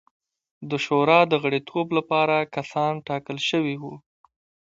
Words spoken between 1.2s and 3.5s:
د غړیتوب لپاره کسان ټاکل